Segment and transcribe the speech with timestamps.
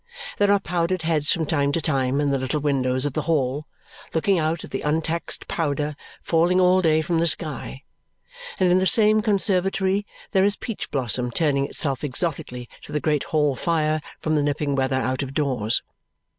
[0.39, 3.67] There are powdered heads from time to time in the little windows of the hall,
[4.15, 7.83] looking out at the untaxed powder falling all day from the sky;
[8.59, 13.25] and in the same conservatory there is peach blossom turning itself exotically to the great
[13.25, 15.83] hall fire from the nipping weather out of doors.